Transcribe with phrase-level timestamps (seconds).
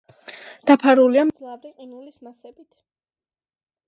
[0.69, 2.81] დაფარულია მძლავრი ყინულის მასებით.